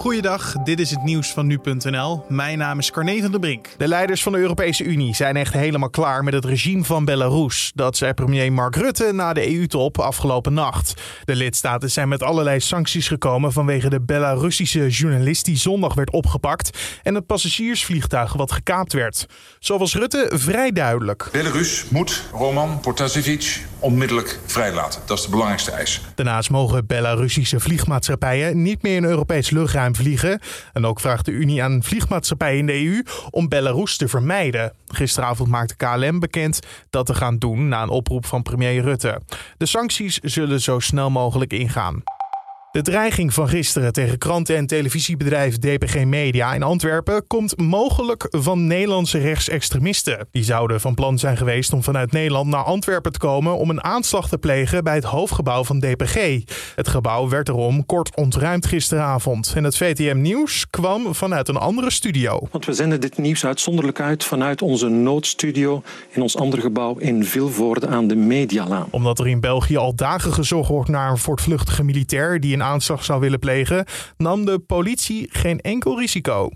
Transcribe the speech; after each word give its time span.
Goeiedag, 0.00 0.52
dit 0.64 0.80
is 0.80 0.90
het 0.90 1.02
nieuws 1.02 1.32
van 1.32 1.46
nu.nl. 1.46 2.24
Mijn 2.28 2.58
naam 2.58 2.78
is 2.78 2.90
Carne 2.90 3.20
van 3.20 3.30
der 3.30 3.40
Brink. 3.40 3.68
De 3.76 3.88
leiders 3.88 4.22
van 4.22 4.32
de 4.32 4.38
Europese 4.38 4.84
Unie 4.84 5.14
zijn 5.14 5.36
echt 5.36 5.52
helemaal 5.52 5.90
klaar 5.90 6.24
met 6.24 6.34
het 6.34 6.44
regime 6.44 6.84
van 6.84 7.04
Belarus. 7.04 7.72
Dat 7.74 7.96
zei 7.96 8.12
premier 8.12 8.52
Mark 8.52 8.76
Rutte 8.76 9.12
na 9.12 9.32
de 9.32 9.56
EU-top 9.56 9.98
afgelopen 9.98 10.52
nacht. 10.52 10.94
De 11.24 11.36
lidstaten 11.36 11.90
zijn 11.90 12.08
met 12.08 12.22
allerlei 12.22 12.60
sancties 12.60 13.08
gekomen 13.08 13.52
vanwege 13.52 13.88
de 13.88 14.00
Belarussische 14.00 14.88
journalist 14.88 15.44
die 15.44 15.56
zondag 15.56 15.94
werd 15.94 16.10
opgepakt 16.10 16.78
en 17.02 17.14
het 17.14 17.26
passagiersvliegtuig 17.26 18.32
wat 18.32 18.52
gekaapt 18.52 18.92
werd. 18.92 19.26
Zo 19.58 19.78
was 19.78 19.94
Rutte 19.94 20.30
vrij 20.32 20.72
duidelijk. 20.72 21.28
Belarus 21.32 21.84
moet 21.88 22.22
Roman 22.32 22.80
Protasevich 22.80 23.60
onmiddellijk 23.78 24.38
vrijlaten. 24.46 25.00
Dat 25.06 25.18
is 25.18 25.24
de 25.24 25.30
belangrijkste 25.30 25.70
eis. 25.70 26.00
Daarnaast 26.14 26.50
mogen 26.50 26.86
Belarussische 26.86 27.60
vliegmaatschappijen 27.60 28.62
niet 28.62 28.82
meer 28.82 28.96
in 28.96 29.04
Europees 29.04 29.50
luchtruim 29.50 29.89
vliegen. 29.94 30.40
En 30.72 30.86
ook 30.86 31.00
vraagt 31.00 31.24
de 31.24 31.30
Unie 31.30 31.62
aan 31.62 31.82
vliegmaatschappijen 31.82 32.58
in 32.58 32.66
de 32.66 32.84
EU 32.86 33.02
om 33.30 33.48
Belarus 33.48 33.96
te 33.96 34.08
vermijden. 34.08 34.72
Gisteravond 34.86 35.48
maakte 35.48 35.76
KLM 35.76 36.18
bekend 36.18 36.60
dat 36.90 37.06
te 37.06 37.14
gaan 37.14 37.38
doen 37.38 37.68
na 37.68 37.82
een 37.82 37.88
oproep 37.88 38.26
van 38.26 38.42
premier 38.42 38.82
Rutte. 38.82 39.20
De 39.56 39.66
sancties 39.66 40.18
zullen 40.18 40.60
zo 40.60 40.78
snel 40.78 41.10
mogelijk 41.10 41.52
ingaan. 41.52 42.02
De 42.72 42.82
dreiging 42.82 43.34
van 43.34 43.48
gisteren 43.48 43.92
tegen 43.92 44.18
kranten- 44.18 44.56
en 44.56 44.66
televisiebedrijf 44.66 45.58
DPG 45.58 46.04
Media 46.04 46.54
in 46.54 46.62
Antwerpen 46.62 47.26
komt 47.26 47.60
mogelijk 47.60 48.26
van 48.30 48.66
Nederlandse 48.66 49.18
rechtsextremisten. 49.18 50.28
Die 50.30 50.42
zouden 50.42 50.80
van 50.80 50.94
plan 50.94 51.18
zijn 51.18 51.36
geweest 51.36 51.72
om 51.72 51.82
vanuit 51.82 52.12
Nederland 52.12 52.46
naar 52.46 52.62
Antwerpen 52.62 53.12
te 53.12 53.18
komen 53.18 53.56
om 53.56 53.70
een 53.70 53.84
aanslag 53.84 54.28
te 54.28 54.38
plegen 54.38 54.84
bij 54.84 54.94
het 54.94 55.04
hoofdgebouw 55.04 55.64
van 55.64 55.80
DPG. 55.80 56.14
Het 56.74 56.88
gebouw 56.88 57.28
werd 57.28 57.48
erom 57.48 57.86
kort 57.86 58.16
ontruimd 58.16 58.66
gisteravond. 58.66 59.52
En 59.56 59.64
het 59.64 59.76
VTM 59.76 60.20
Nieuws 60.20 60.66
kwam 60.70 61.14
vanuit 61.14 61.48
een 61.48 61.56
andere 61.56 61.90
studio. 61.90 62.48
Want 62.50 62.66
we 62.66 62.72
zenden 62.72 63.00
dit 63.00 63.18
nieuws 63.18 63.44
uitzonderlijk 63.46 64.00
uit 64.00 64.24
vanuit 64.24 64.62
onze 64.62 64.88
noodstudio 64.88 65.82
in 66.10 66.22
ons 66.22 66.36
andere 66.36 66.62
gebouw 66.62 66.96
in 66.96 67.24
Vilvoorde 67.24 67.86
aan 67.86 68.06
de 68.06 68.16
Medialaan. 68.16 68.86
Omdat 68.90 69.18
er 69.18 69.28
in 69.28 69.40
België 69.40 69.76
al 69.76 69.94
dagen 69.94 70.32
gezocht 70.32 70.68
wordt 70.68 70.90
naar 70.90 71.10
een 71.10 71.18
voortvluchtige 71.18 71.84
militair 71.84 72.40
die 72.40 72.58
een 72.60 72.66
aanslag 72.66 73.04
zou 73.04 73.20
willen 73.20 73.38
plegen, 73.38 73.84
nam 74.16 74.44
de 74.44 74.58
politie 74.58 75.28
geen 75.30 75.60
enkel 75.60 75.98
risico. 75.98 76.50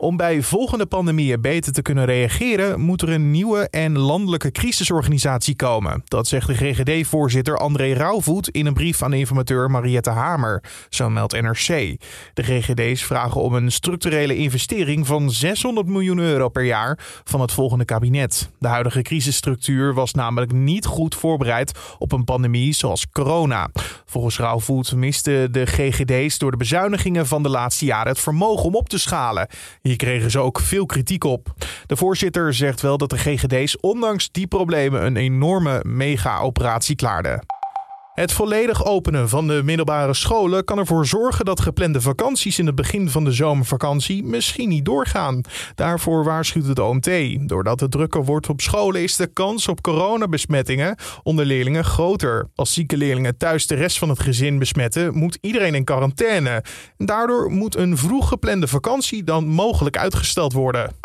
Om 0.00 0.16
bij 0.16 0.42
volgende 0.42 0.86
pandemieën 0.86 1.40
beter 1.40 1.72
te 1.72 1.82
kunnen 1.82 2.04
reageren, 2.04 2.80
moet 2.80 3.02
er 3.02 3.08
een 3.08 3.30
nieuwe 3.30 3.68
en 3.70 3.98
landelijke 3.98 4.50
crisisorganisatie 4.50 5.56
komen. 5.56 6.02
Dat 6.04 6.26
zegt 6.26 6.46
de 6.46 6.54
GGD-voorzitter 6.54 7.58
André 7.58 7.92
Rauwvoet 7.92 8.48
in 8.48 8.66
een 8.66 8.74
brief 8.74 9.02
aan 9.02 9.12
informateur 9.12 9.70
Mariette 9.70 10.10
Hamer, 10.10 10.62
zo 10.88 11.10
meldt 11.10 11.40
NRC. 11.40 11.96
De 12.34 12.42
GGD's 12.42 13.02
vragen 13.02 13.40
om 13.40 13.54
een 13.54 13.72
structurele 13.72 14.36
investering 14.36 15.06
van 15.06 15.30
600 15.30 15.86
miljoen 15.86 16.18
euro 16.18 16.48
per 16.48 16.64
jaar 16.64 16.98
van 17.24 17.40
het 17.40 17.52
volgende 17.52 17.84
kabinet. 17.84 18.50
De 18.58 18.68
huidige 18.68 19.02
crisisstructuur 19.02 19.94
was 19.94 20.12
namelijk 20.12 20.52
niet 20.52 20.86
goed 20.86 21.14
voorbereid 21.14 21.78
op 21.98 22.12
een 22.12 22.24
pandemie 22.24 22.72
zoals 22.72 23.10
corona. 23.10 23.70
Volgens 24.04 24.38
Rauwvoet 24.38 24.94
misten 24.94 25.52
de 25.52 25.66
GGD's 25.66 26.38
door 26.38 26.50
de 26.50 26.56
bezuinigingen 26.56 27.26
van 27.26 27.42
de 27.42 27.48
laatste 27.48 27.84
jaren 27.84 28.12
het 28.12 28.20
vermogen 28.20 28.64
om 28.64 28.74
op 28.74 28.88
te 28.88 28.98
schalen. 28.98 29.48
Hier 29.90 29.98
kregen 29.98 30.30
ze 30.30 30.38
ook 30.38 30.60
veel 30.60 30.86
kritiek 30.86 31.24
op. 31.24 31.54
De 31.86 31.96
voorzitter 31.96 32.54
zegt 32.54 32.80
wel 32.80 32.98
dat 32.98 33.10
de 33.10 33.18
GGD's 33.18 33.76
ondanks 33.80 34.30
die 34.30 34.46
problemen 34.46 35.04
een 35.04 35.16
enorme 35.16 35.80
mega-operatie 35.86 36.96
klaarden. 36.96 37.59
Het 38.14 38.32
volledig 38.32 38.84
openen 38.84 39.28
van 39.28 39.46
de 39.46 39.60
middelbare 39.64 40.14
scholen 40.14 40.64
kan 40.64 40.78
ervoor 40.78 41.06
zorgen 41.06 41.44
dat 41.44 41.60
geplande 41.60 42.00
vakanties 42.00 42.58
in 42.58 42.66
het 42.66 42.74
begin 42.74 43.10
van 43.10 43.24
de 43.24 43.32
zomervakantie 43.32 44.24
misschien 44.24 44.68
niet 44.68 44.84
doorgaan. 44.84 45.40
Daarvoor 45.74 46.24
waarschuwt 46.24 46.66
het 46.66 46.78
OMT. 46.78 47.10
Doordat 47.48 47.80
het 47.80 47.90
drukker 47.90 48.24
wordt 48.24 48.48
op 48.48 48.60
scholen 48.60 49.02
is 49.02 49.16
de 49.16 49.26
kans 49.26 49.68
op 49.68 49.80
coronabesmettingen 49.80 50.96
onder 51.22 51.44
leerlingen 51.44 51.84
groter. 51.84 52.48
Als 52.54 52.72
zieke 52.72 52.96
leerlingen 52.96 53.36
thuis 53.36 53.66
de 53.66 53.74
rest 53.74 53.98
van 53.98 54.08
het 54.08 54.20
gezin 54.20 54.58
besmetten, 54.58 55.16
moet 55.18 55.38
iedereen 55.40 55.74
in 55.74 55.84
quarantaine. 55.84 56.64
Daardoor 56.96 57.50
moet 57.50 57.76
een 57.76 57.96
vroeg 57.96 58.28
geplande 58.28 58.68
vakantie 58.68 59.24
dan 59.24 59.46
mogelijk 59.46 59.98
uitgesteld 59.98 60.52
worden. 60.52 60.99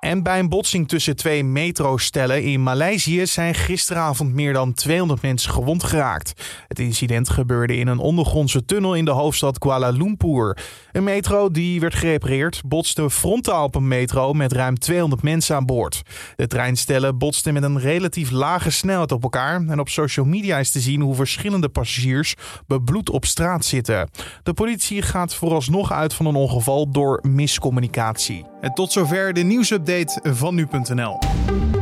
En 0.00 0.22
bij 0.22 0.38
een 0.38 0.48
botsing 0.48 0.88
tussen 0.88 1.16
twee 1.16 1.44
metrostellen 1.44 2.42
in 2.42 2.62
Maleisië 2.62 3.26
zijn 3.26 3.54
gisteravond 3.54 4.34
meer 4.34 4.52
dan 4.52 4.74
200 4.74 5.22
mensen 5.22 5.52
gewond 5.52 5.84
geraakt. 5.84 6.32
Het 6.68 6.78
incident 6.78 7.28
gebeurde 7.28 7.76
in 7.76 7.86
een 7.86 7.98
ondergrondse 7.98 8.64
tunnel 8.64 8.94
in 8.94 9.04
de 9.04 9.10
hoofdstad 9.10 9.58
Kuala 9.58 9.88
Lumpur. 9.88 10.58
Een 10.92 11.04
metro 11.04 11.50
die 11.50 11.80
werd 11.80 11.94
gerepareerd 11.94 12.62
botste 12.66 13.10
frontaal 13.10 13.64
op 13.64 13.74
een 13.74 13.88
metro 13.88 14.32
met 14.32 14.52
ruim 14.52 14.78
200 14.78 15.22
mensen 15.22 15.56
aan 15.56 15.66
boord. 15.66 16.02
De 16.36 16.46
treinstellen 16.46 17.18
botsten 17.18 17.52
met 17.52 17.62
een 17.62 17.80
relatief 17.80 18.30
lage 18.30 18.70
snelheid 18.70 19.12
op 19.12 19.22
elkaar 19.22 19.66
en 19.68 19.80
op 19.80 19.88
social 19.88 20.26
media 20.26 20.58
is 20.58 20.70
te 20.70 20.80
zien 20.80 21.00
hoe 21.00 21.14
verschillende 21.14 21.68
passagiers 21.68 22.34
bebloed 22.66 23.10
op 23.10 23.24
straat 23.24 23.64
zitten. 23.64 24.10
De 24.42 24.52
politie 24.52 25.02
gaat 25.02 25.34
vooralsnog 25.34 25.92
uit 25.92 26.14
van 26.14 26.26
een 26.26 26.34
ongeval 26.34 26.90
door 26.90 27.18
miscommunicatie. 27.28 28.44
En 28.60 28.74
tot 28.74 28.92
zover 28.92 29.32
de 29.32 29.42
nieuwsupdate 29.42 29.89
van 30.22 30.54
nu.nl. 30.54 31.79